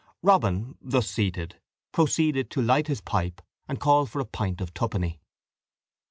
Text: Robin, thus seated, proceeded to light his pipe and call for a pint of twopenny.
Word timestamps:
Robin, 0.23 0.75
thus 0.81 1.07
seated, 1.07 1.59
proceeded 1.91 2.49
to 2.49 2.59
light 2.59 2.87
his 2.87 3.01
pipe 3.01 3.39
and 3.67 3.79
call 3.79 4.07
for 4.07 4.19
a 4.19 4.25
pint 4.25 4.59
of 4.59 4.73
twopenny. 4.73 5.19